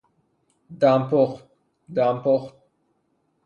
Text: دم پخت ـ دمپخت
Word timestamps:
دم 0.81 1.01
پخت 1.11 1.39
ـ 1.89 1.93
دمپخت 1.95 2.55